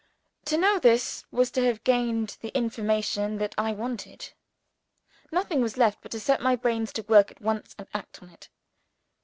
To 0.45 0.57
know 0.57 0.79
this 0.79 1.25
was 1.29 1.51
to 1.51 1.63
have 1.63 1.83
gained 1.83 2.37
the 2.41 2.47
information 2.57 3.37
that 3.37 3.53
I 3.55 3.71
wanted. 3.71 4.31
Nothing 5.31 5.61
was 5.61 5.77
left 5.77 5.99
but 6.01 6.09
to 6.13 6.19
set 6.19 6.41
my 6.41 6.55
brains 6.55 6.91
to 6.93 7.03
work 7.03 7.29
at 7.29 7.39
once, 7.39 7.75
and 7.77 7.87
act 7.93 8.23
on 8.23 8.29
it. 8.31 8.49